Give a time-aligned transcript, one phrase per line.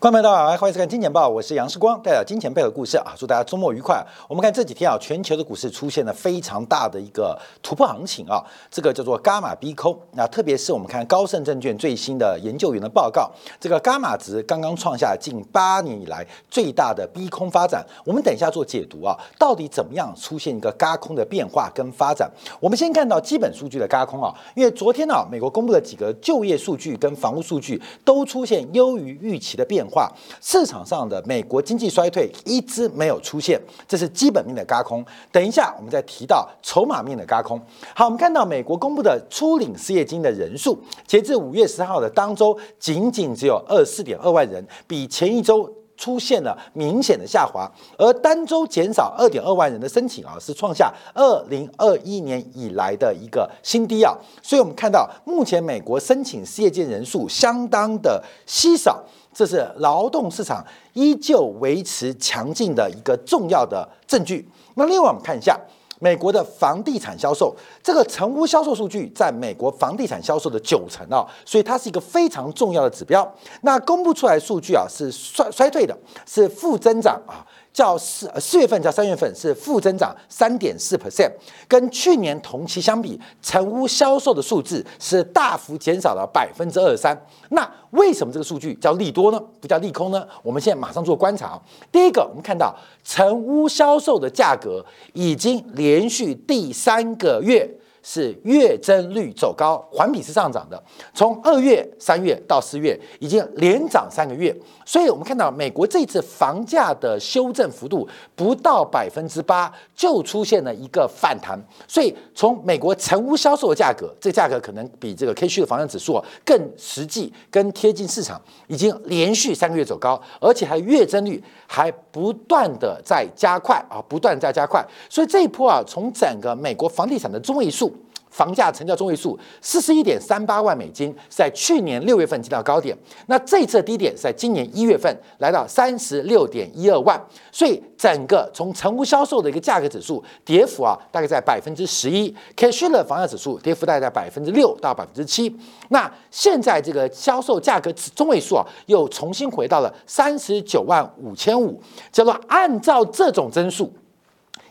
[0.00, 3.16] 观众朋友大家好，欢迎收看《金钱报》，我是杨世光，带来金钱背后故事啊！
[3.18, 4.00] 祝大家周末愉快。
[4.28, 8.40] 我们看这几天啊，全球的股市出现了非常大的一个突破行情啊，
[8.70, 9.98] 这个叫做伽马逼空。
[10.12, 17.84] 那特别是我们看高盛证券最新的研究员的报告，这个伽马值刚刚创下近八年以来最大的逼空发展。
[18.04, 22.30] 我们等一下做解读啊，到底怎么样出现一个嘎空的变化跟发展？
[22.60, 29.87] 我们先看到基本数据的嘎空啊，因为昨天呢，美国公布的几个就业数据跟房屋数据都出现优于预期的变。
[29.88, 30.10] 化
[30.40, 35.04] 市场上的美国经济衰退一直没有出现，这是基本面的轧空。
[35.32, 37.60] 等一下我们再提到筹码面的轧空。
[37.94, 54.16] 好，我们看到美国公布的初领失业金的人数，截至五月十号的当周仅仅只有二四点二万人，比前一周出现了明显的下滑，而单周减少二点二万人的申请啊，是创下二零二一年以来的一个新低啊。
[54.40, 59.02] 所以我们看到目前美国申请失业金人数相当的稀少。
[59.32, 60.64] 这是劳动市场
[60.94, 64.48] 依旧维持强劲的一个重要的证据。
[64.74, 65.58] 那另外我们看一下
[66.00, 73.28] 美国的房地产销售，这个成屋销售数据在美国房地产销售的九成啊，所以它是一个非常重要的指标。
[73.62, 77.44] 那公布出来数据啊是衰衰退的，是负增长啊。
[77.72, 81.30] 较四四月份较三月份是负增长三点四 percent，
[81.68, 87.16] 跟去年同期相比，成屋销售的数字是大幅减少了百分之二十三。
[87.50, 89.40] 那为什么这个数据叫利多呢？
[89.60, 90.26] 不叫利空呢？
[90.42, 91.60] 我们现在马上做观察。
[91.92, 92.74] 第一个，我们看到
[93.04, 97.68] 成屋销售的价格已经连续第三个月。
[98.10, 100.82] 是月增率走高，环比是上涨的。
[101.12, 104.56] 从二月、三月到四月，已经连涨三个月。
[104.86, 111.62] 所以，我们看到美国这次房价的修正幅度不到百分之八，就出现了一个反弹。
[111.86, 124.82] 所以，从美国成屋销售的价格，这价格可能比这个 K 区的房产指数更实际、更贴近市场，已经连续三个月走高，而且还月增率还不断的在加快啊，不断在加快。
[125.10, 127.92] 所以这一波啊，从整个美国房地产的中位数。
[128.30, 132.96] 房价成交中位数四十一点三八万美金，是在去年六月份见到高点。
[133.26, 142.34] 那这次低点是在今年一月份来到三十六点一二万，所以整个从成屋销售的一个价格指数跌幅啊，大概在百分之十一。
[142.56, 145.54] K 区的房价指数跌幅大概在百分之六到百分之七。
[145.88, 151.80] 那现在这个销售价格中位数啊，又重新回到了三十九万五千五，
[152.12, 153.92] 叫做按照这种增速。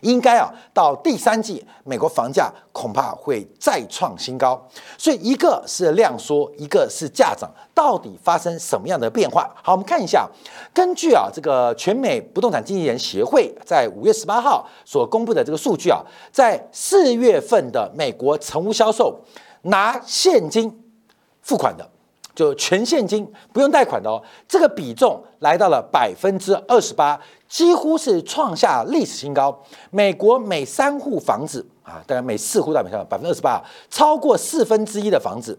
[0.00, 4.64] 应该啊，到第三季，美国房价恐怕会再创新高。
[4.96, 9.50] 所以一个是量缩，一个是价涨，到底发生什么样的变化？
[9.62, 10.28] 好，我们看一下，
[10.72, 16.00] 根据啊这个全美不动产经纪人协会在五月十八号所公布的这个数据啊，
[16.30, 19.20] 在四月份的美国成屋销售，
[19.62, 20.80] 拿现金
[21.42, 21.90] 付款的。
[22.34, 29.58] 就全现金不用贷款的哦，这个比重来到了百分之二十八，几乎是创下历史新高。
[29.90, 35.58] 美国每三户房子啊，大概每四户大概百分之二十八，超过四分之一的房子。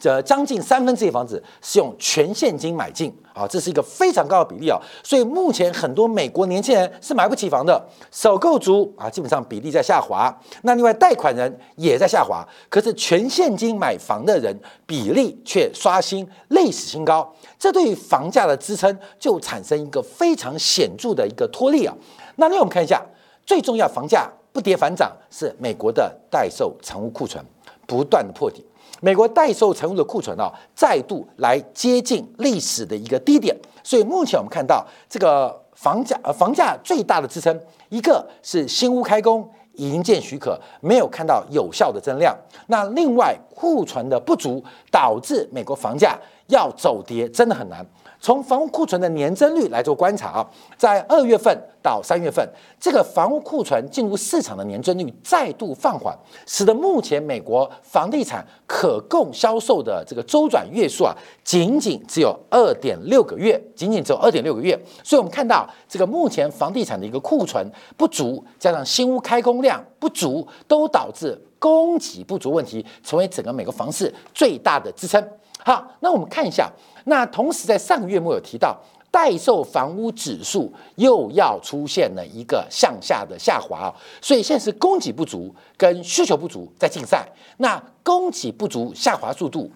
[0.00, 3.14] 这将近三分之一房子是用全现金买进。
[3.32, 7.80] 啊，这是一个非常高的比例啊，所以目前很多美国年轻人是买不起房的，
[8.10, 21.94] 首购族啊基本上比例在下滑，那另外贷款人也在下滑，可是全现金买房的人比例却刷新历史新高，这对于房价的支撑就产生一个非常显著的一个托力啊。
[22.34, 23.00] 那另外我们看一下，
[23.46, 27.42] 最重要房价不跌反涨是美国的待售成屋库存
[27.86, 28.66] 不断的破底。
[29.00, 46.18] 美国待售成屋的库存啊，再度来接近历史的一个低点，所以目前我们看到这个房价呃房价最大的支撑，一个是新屋开工、营建许可没有看到有效的增量，那另外库存的不足导致美国房价
[46.48, 47.84] 要走跌真的很难。
[48.20, 52.46] 从房屋库存的年增率来做观察啊，在二月份到三月份，
[52.78, 56.14] 这个房屋库存进入市场的年增率再度放缓，
[56.46, 64.78] 使得目前美国房地产可供销售的这个周转月数啊，仅仅只有二点六个月，仅仅只有二点六个月。
[65.02, 67.66] 所以，我们看到这个目前房地产的一个库存
[67.96, 75.26] 不足，加上新屋开工量不足，都导致供给不足问题，成为整个美国房市最大的支撑。
[75.70, 76.68] 好，那我们看一下。
[77.04, 78.76] 那同时，在上个月末有提到，
[79.08, 87.24] 待售房屋指数又要出现了一个向下的下滑啊，所以现在是供给不足跟需求不足在竞赛。
[87.58, 89.70] 那供给不足下滑速度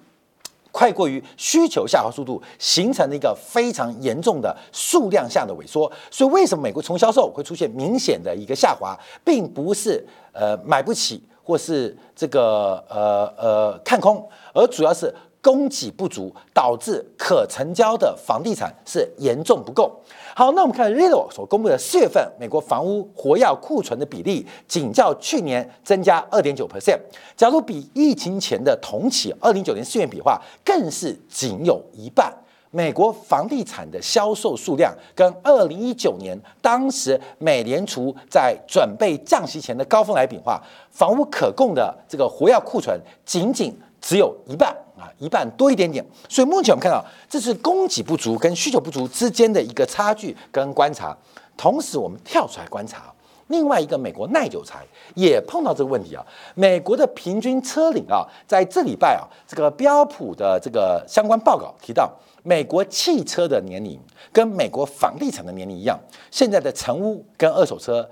[0.72, 5.88] 快过于需求下滑速度，形成了一个非常严重的数量下的萎缩。
[6.10, 15.14] 所以，为什么美国从销售会出现明显的一个下滑，并不是呃买不起或是这个呃呃看空，而主要是。
[15.44, 19.94] 供给不足，导致可成交的房地产是严重不够。
[20.34, 26.98] 好，那我们看 r i l o 所公布的四月份美国房屋活跃库存的比例，仅较去年增加二点九 percent。
[27.36, 32.34] 假如比疫情前的同期二零九年四月比的话，更是仅有一半。
[32.70, 40.60] 美国房地产的销售数量跟二零一九年当时美联储在准备降息前的高峰来比话，
[40.90, 43.72] 房屋可供的这个活跃库存仅仅
[44.04, 44.68] 只有一半
[44.98, 46.04] 啊，一半多一点点。
[46.28, 51.16] 所以目前我们看到，这是供给不足跟需求不足之间的一个差距跟观察。
[51.56, 53.10] 同时，我们跳出来观察
[53.46, 54.84] 另外一个美国耐久材
[55.14, 56.22] 也碰到这个问题啊。
[56.54, 62.12] 美国的平均车龄啊，在这礼拜啊，这个标普的这个相关报告提到。
[62.46, 63.98] 美国汽车的年龄
[64.30, 65.98] 跟美国房地产的年龄一样，
[66.30, 68.06] 现在的成屋跟二手车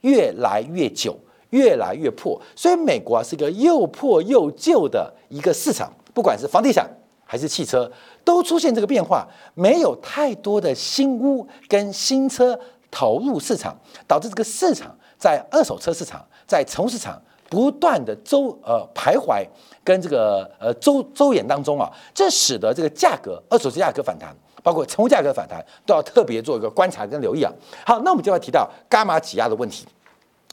[0.00, 1.16] 越来越久，
[1.50, 6.88] 越来越破，所以美国啊是一个又破又旧的一个市场，不管是房地产
[7.24, 7.90] 还是汽车，
[8.24, 12.58] 都出现这个变化，没有太多的新屋跟新车
[12.90, 13.76] 投入市场，
[14.06, 17.20] 导致这个市场在二手车市场在成屋市场。
[17.48, 19.46] 不断的周呃徘徊
[19.84, 24.34] 跟这个呃周周延当中啊，这使得这个价格二手车价格反弹，
[24.64, 27.52] 包括成屋价格反弹，都要特别做一个观察跟留意啊。
[27.86, 29.86] 好，那我们就要提到伽马挤压的问题，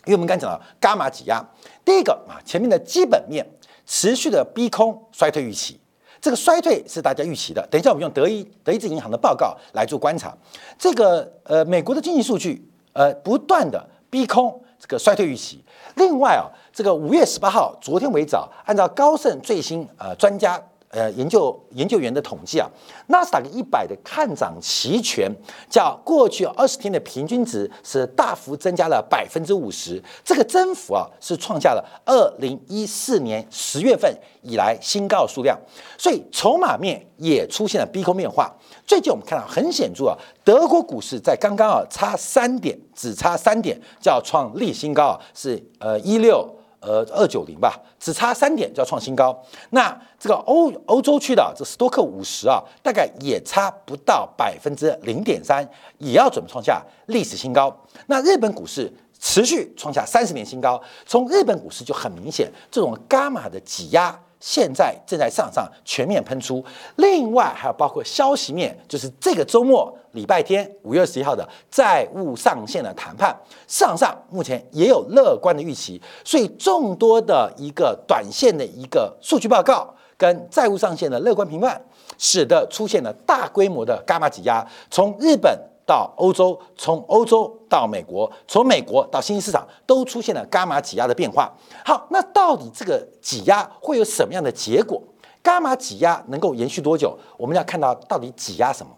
[0.06, 1.44] 因为我们刚讲了伽马挤压，
[1.86, 3.46] 第一个啊，前面的基本面
[3.86, 5.80] 持续的逼空衰退预期，
[6.22, 7.66] 这个衰退是大家预期的。
[7.72, 10.36] 等一下我们用德意德意志银行的报告来做观察，
[10.78, 15.64] 这个呃美国的经济数据呃不断的逼空这个衰退预期，
[15.96, 16.52] 另外啊。
[16.76, 20.60] 这个五月十八号，昨天为早，按照高盛最新呃专家
[20.94, 22.70] 呃研究研究员的统计啊，
[23.08, 25.30] 纳斯达克一百的看涨期权，
[25.68, 35.60] 较过去二十天的平均值是大幅增加了百分之五十，这个增幅啊是创下了二零一四年十月份以来新高数量，
[35.98, 38.54] 所以筹码面也出现了逼空变化。
[38.86, 46.48] 最近我们看到很显著啊，德国股市在刚刚啊差三点，只差三点就要创历新高啊，是呃一六。
[46.86, 49.42] 呃，二九零吧，只差三点就要创新高。
[49.70, 55.66] 那这个欧欧洲区的这斯托克五十啊，大概也差不到百分之零点三，
[55.98, 57.74] 也要准备创下历史新高。
[58.08, 64.20] 那日本股市持续创下三十年新高，从日本股市就很明显，这种伽马的挤压。
[64.46, 66.62] 现在正在上上全面喷出，
[66.98, 73.34] 另外还有包括消息面，就是这个周末礼拜天五月二十一号的债务上限的谈判，
[73.70, 81.82] 市场上目前也有乐观的预期，所以众多的一个短线的一个数据报告跟债务上限的乐观评判，
[82.18, 85.58] 使得出现了大规模的伽马挤压，从日本。
[85.86, 91.52] 到欧洲，从欧洲到美国，从美国到新兴市场，都出现了伽马挤压的变化。
[91.86, 95.02] 好，那到底这个挤压会有什么样的结果？
[95.44, 97.18] 伽马挤压能够延续多久？
[97.38, 98.92] 我们要看到到底挤压什么？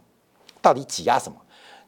[0.61, 1.37] 到底挤压什么？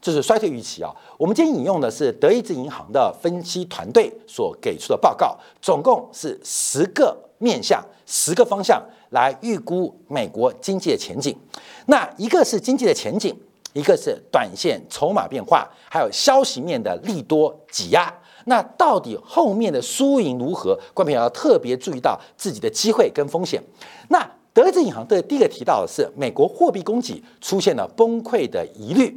[0.02, 0.92] 就是衰退预期啊。
[1.18, 11.38] 我们今天引用的是德意志银行的分析团队所给出的报告，总共是十个面向、十个方向来预估美国经济的前景。
[11.86, 13.40] 那一个是经济的前景。
[13.78, 18.12] 一个是短线筹码变化，还有消息面的利多挤压。
[18.46, 20.76] 那到底后面的输赢如何？
[20.96, 23.62] 观众要特别注意到自己的机会跟风险。
[24.10, 29.16] 那德意志银行的第一个提到的是，美国货币供给出现了崩溃的疑虑。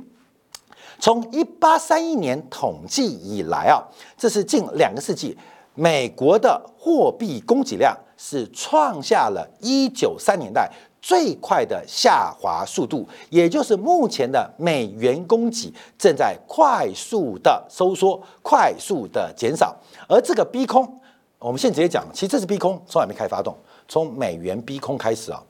[0.98, 3.80] 从一八三一年统计以来啊，
[4.18, 5.38] 这是近两个世纪，
[5.74, 10.70] 美国的货币供给量是创下了一九三年代。
[11.00, 19.76] 最快的下滑速度，也就是目前的美元供给正在快速的收缩、快速的减少。
[20.08, 21.00] 而这个逼空，
[21.38, 23.56] 我们现在直接讲，其实这是逼空，从来没开发动，
[23.88, 25.42] 从美元逼空开始啊，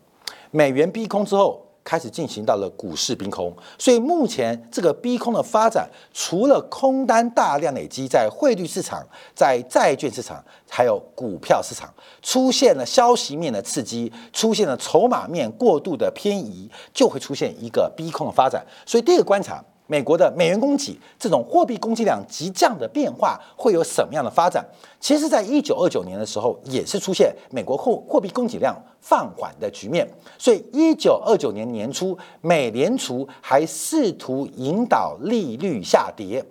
[0.51, 1.67] 美元逼空之后。
[1.83, 18.65] 开始进行到了股市逼空，所以目前这个逼空的发展，除了空单大量累积在汇率市场、在债券市场，还有股票市场，出现了消息面的刺激，出现了筹码面过度的偏移，就会出现一个逼空的发展。
[18.85, 19.65] 所以第一个观察。
[19.91, 24.65] 美国的美元供给这种货币供给量急降的变化会有什么样的发展？
[25.01, 30.09] 其实，在一九二九年的时候，也是出现美国货货币供给量放缓的局面。
[30.39, 36.45] 所以，一九二九年年初，美联储还试图引导利率下跌，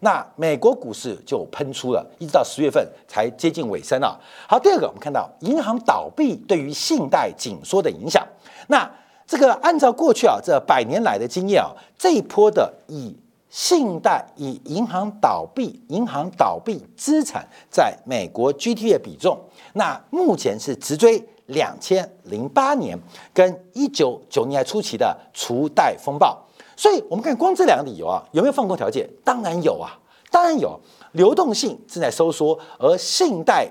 [0.00, 4.18] 那美国股市就喷出了，一直到十月份才接近尾声啊。
[4.48, 8.26] 好，第二个，我们看到银行倒闭对于信贷紧缩的影响，
[8.66, 8.90] 那。
[9.30, 13.16] 这个按照过去啊这百年来的经验啊，这一波的以
[13.48, 19.38] 信贷、以银行倒闭、银行倒闭资产在美国 GDP 的比重，
[19.74, 22.98] 那目前是直追两千零八年
[23.32, 26.36] 跟一九九年初期的除贷风暴。
[26.76, 29.08] 所以，我们看光这两个理由啊，有没有放空条件？
[29.22, 29.96] 当然有啊，
[30.28, 30.80] 当然有。
[31.12, 33.68] 流动性正在收缩，而信贷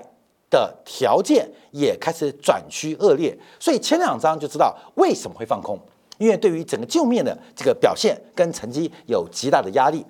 [0.50, 3.34] 的条件也开始转趋恶劣。
[3.58, 5.78] 所以前两章就知道为什么会放空，
[6.18, 10.04] 因为对于整个旧面的这个表现跟成绩有极大的压力。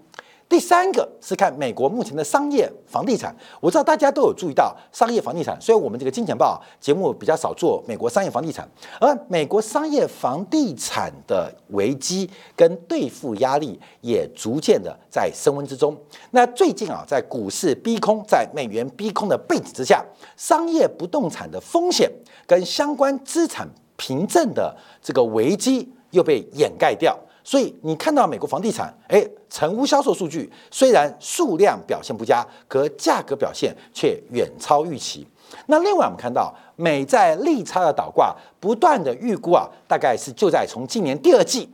[0.51, 8.69] 第三个是看美国目前的商业房地产，我知道大家都有注意到商业房地产，虽然我们这个金钱报节目比较少做美国商业房地产，
[9.01, 15.97] 而美国商业房地产的危机跟兑付压力也逐渐的在升温之中。
[16.33, 20.05] 那最近啊，在股市逼空，在美元逼空的背景之下，
[20.37, 22.11] 商业不动产的风险
[22.49, 27.17] 跟相关资产凭证的这个危机又被掩盖掉。
[27.43, 35.27] 所以你看到美国房地产，哎，成屋销售数据虽然数量表现不佳，可价格表现却远超预期。
[35.67, 41.69] 那另外我们看到美债利差的倒挂，不断的预估啊，大概是就在从今年第二季。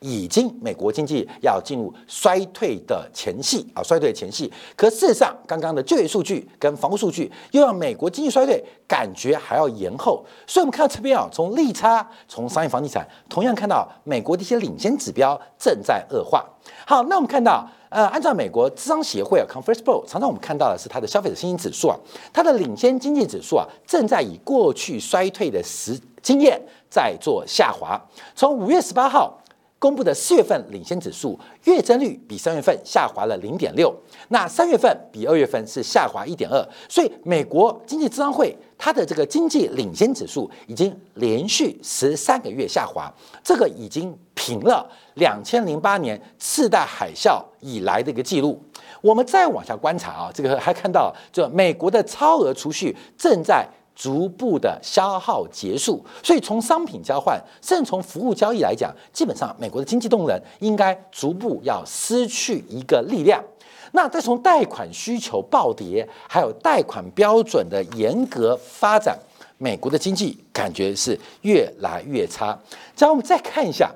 [0.00, 4.52] 已经美国经济要进入衰退的前夕啊，衰退的前夕。
[4.76, 10.24] 可事实上，刚刚的就业数据跟房屋数据又让美国经济衰退感觉还要延后。
[10.46, 16.44] 所以，我们看到这边啊，从利差，从商业房地产，同样看到美国的一些领先指标正在恶化。
[16.86, 21.96] 好，那我们看到，呃，按照美国智商协会啊 （Conference Board） 常常我们看到的是它的消费者信心指数啊，
[22.32, 28.00] 它的领先经济指数啊，正在以过去衰退的时经验在做下滑。
[28.36, 29.36] 从五月十八号。
[29.78, 33.94] 公布的四月份领先指数月增率比三月份下滑了零点六，
[34.28, 43.12] 那三月份比二月份是下滑一点二，所以美国经济智商会它的这个经济领先指数已经连续十三个月下滑，
[43.44, 48.60] 这个已经平了两千零八年次贷海啸以来的一个记录。
[49.00, 53.64] 我们再往下观察啊，这个还看到就美国的超额储蓄正在。
[53.98, 63.42] 逐步的消耗结束，所以从商品交换，甚至从服务交易来讲，基本上美国的经济动能应该逐步要失去一个力量。
[63.90, 69.18] 那再从贷款需求暴跌，还有贷款标准的严格发展，
[69.56, 72.56] 美国的经济感觉是越来越差。
[72.94, 73.90] 只要我们再看一下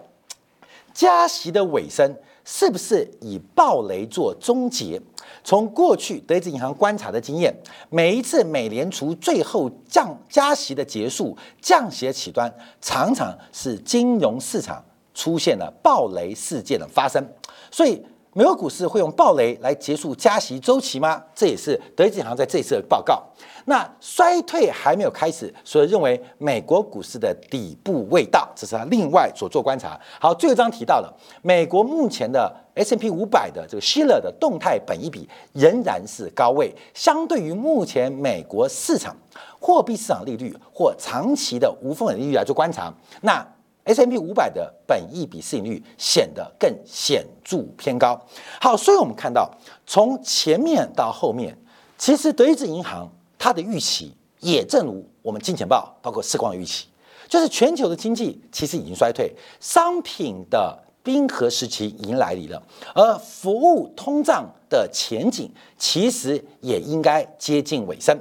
[0.93, 2.13] 加息的尾声。
[2.45, 5.01] 是不是以暴雷做终结？
[5.45, 7.55] 从过去德意志银行观察的经验，
[7.91, 14.85] 每一次美联储最后降加息的结束、降息的起端，常常是金融市场
[15.15, 17.25] 出现了暴雷事件的发生。
[17.71, 18.01] 所以，
[18.35, 21.23] 美国股市会用暴雷来结束加息周期吗？
[21.35, 23.23] 这也是德意志银行在这次的报告。
[23.67, 30.01] 那衰退还没有开始，所以认为美国股市的底部未到，这是他另外所做观察。
[30.19, 39.15] 好，最后一章提到了美国目前的 S M P 五百的这个希勒的动态本益比仍然是高位，相对于目前美国市场
[39.61, 43.47] 货币市场利率或长期的无风险利率来做观察，那
[43.85, 48.21] S M P 五百的本益比市盈率显得更显著偏高。
[48.61, 49.51] 好，所以我们看到
[49.87, 51.57] 从前面到后面，
[51.97, 53.09] 其实德意志银行。
[53.45, 56.87] 它的预期也正如我们金钱报包括世光预期，
[57.29, 62.63] 就是全球的经济其实已经衰退，商品的冰河时期已经来临了，
[62.95, 68.17] 而服务通胀的前景其实也应该接近尾声。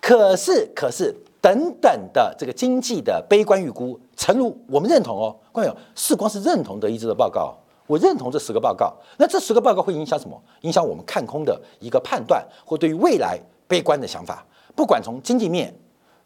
[0.00, 1.14] 可是，可是
[1.46, 8.92] 等等的这个经济的悲观预估，诚如我们认同哦，观众世光是认同德意志的报告，我认同这十个报告。
[9.16, 10.36] 那这十个报告会影响什么？
[10.62, 13.38] 影响我们看空的一个判断，或对于未来
[13.68, 14.44] 悲观的想法。
[14.74, 15.72] 不管从经济面，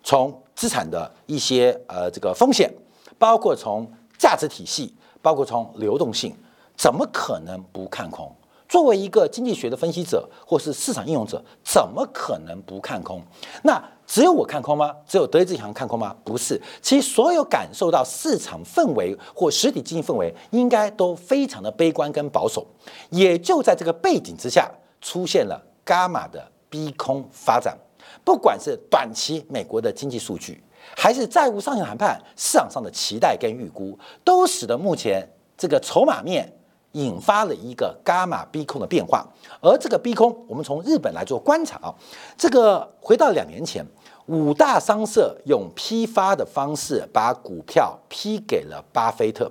[0.03, 2.73] 从资产的一些呃这个风险，
[3.19, 3.87] 包括从
[4.17, 6.35] 价值体系，包括从流动性，
[6.79, 8.35] 怎么可能不看空？
[8.67, 13.21] 作为一个经济学的分析者或是市场应用者，怎么可能不看空？
[13.65, 14.93] 那只有我看空吗？
[15.07, 16.13] 只有德意志银行看空吗？
[16.25, 22.67] 不是，其实所有感受到市场氛围或实体经济氛围，应该都非常的悲观跟保守。
[23.11, 24.69] 也就在这个背景之下，
[25.01, 27.79] 出现了伽马的逼空发展。
[28.25, 30.61] 不管是短期美国的经济数据，
[30.97, 35.25] 还是债务上限谈判市场上的期待跟预估，都使得目前
[35.57, 36.53] 这个筹码面
[36.93, 39.25] 引发了一个伽马逼空的变化。
[39.61, 41.95] 而这个逼空，我们从日本来做观察啊，
[42.37, 43.87] 这个回到两年前，
[44.31, 49.51] 五大商社用批发的方式把股票批给了巴菲特。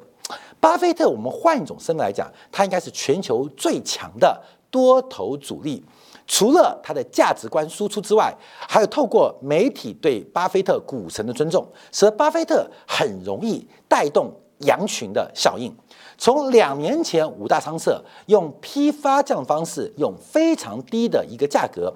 [0.62, 5.84] 巴菲特，我们换一种身份来讲，他应该是全球最强的多头主力。
[6.26, 15.76] 除了他的价值观输出之外，还有透过媒体对巴菲特股神的尊重，使得巴菲特很容易带动羊群的效应。
[16.18, 21.94] 从两年前五大商社用批发这样方式，用非常低的一个价格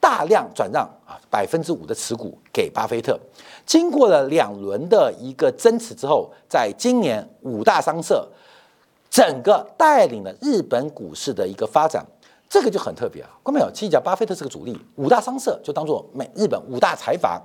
[0.00, 3.18] 大量转让啊百分之五的持股给巴菲特。
[3.66, 8.26] 经过了两轮的一个增持之后，在今年五大商社
[9.10, 12.04] 整个带领了日本股市的一个发展，
[12.48, 13.28] 这个就很特别啊。
[13.42, 13.70] 关没有？
[13.72, 17.40] 其实讲巴菲特是个主力，五大商社就当做美日本五大财阀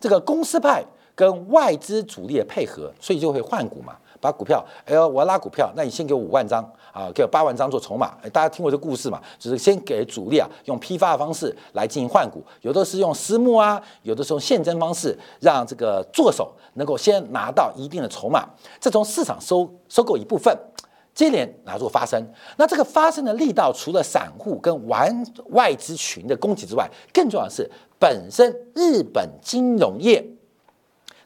[0.00, 3.96] 这个公司派跟外资主力的配合，所以就会换股嘛。
[4.20, 6.62] 把股票，哎呦，我要拉股票，那你先给我五万张
[6.92, 8.14] 啊，给我八万张做筹码。
[8.32, 9.20] 大家听过这故事嘛？
[9.38, 18.46] 就是先给主力啊，用批发的方式来进行换股，有的是用私募啊，有的是用现增方式，让这个做手能够先拿到一定的筹码，
[18.78, 20.54] 再从市场收收购一部分，
[21.14, 22.22] 接连拿做发生。
[22.58, 30.22] 那这个发生的力道，除了散户跟玩外资群的攻击之外，更重要的是本身日本金融业。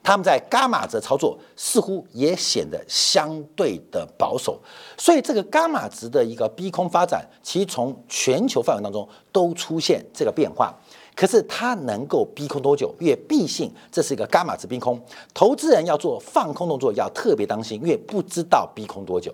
[0.04, 4.61] 他们在伽马值操作似乎也显得相对的保守，
[4.99, 10.73] 所以这个伽马值的一个逼空发展，其实从全球范围当中都出现这个变化。
[11.16, 12.92] 可是它能够逼空多久？
[13.00, 15.00] 因为毕竟这是一个伽马值逼空，
[15.32, 19.32] 投资人要做放空动作要特别当心，因为不知道逼空多久。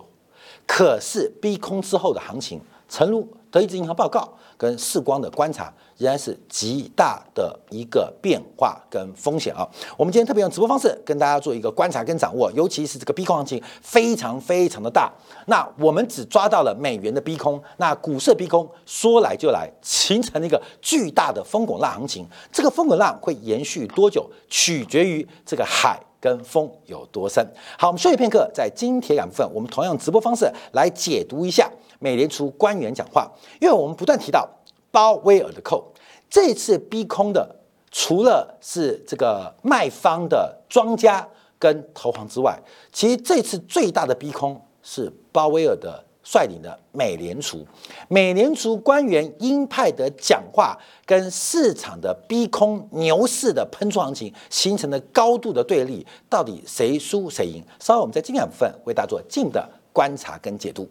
[0.65, 5.73] 可是逼空之后的行情，诚如德意志银行报告跟世光的观察。
[5.97, 9.67] 仍然是极大的一个变化跟风险啊！
[9.95, 15.11] 我们今天特别用直播方式跟大家做一个观察跟掌握，尤其是这个逼空行情非常非常的大。
[15.45, 22.25] 那我们只抓到了美元的逼空，那股市逼空说来就来，形成了一个巨大的风滚浪行情。
[22.51, 27.45] 这个风滚浪会延续多久，取决于这个海跟风有多深。
[27.77, 31.69] 好，我们休息片刻，在金铁杆部分，我们同样直播方式来解读一下
[32.01, 33.31] 美联储官员讲话，
[33.61, 34.49] 因为我们不断提到
[34.89, 35.85] 鲍威尔的扣。
[36.29, 37.55] 这次逼空的，
[37.91, 41.27] 除了是这个卖方的庄家
[41.59, 42.59] 跟投行之外，
[42.91, 47.63] 其实这次最大的逼空是鲍威尔的率领的美联储。
[48.07, 57.63] 美联储官员鹰派的讲话跟市场的逼空牛市的喷出行情形成了高度的对立，到底谁输谁赢？
[57.79, 60.89] 稍后我们在经验部分为大家做进一步的观察跟解读。